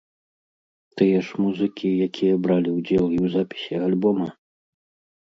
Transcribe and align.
Тыя 1.01 1.19
ж 1.27 1.43
музыкі, 1.43 1.87
якія 2.07 2.41
бралі 2.47 2.69
ўдзел 2.81 3.05
і 3.05 3.17
ў 3.25 3.27
запісе 3.39 3.75
альбома? 3.93 4.27